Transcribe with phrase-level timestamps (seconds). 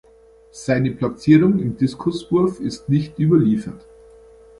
[0.49, 3.85] Seine Platzierung im Diskuswurf ist nicht überliefert.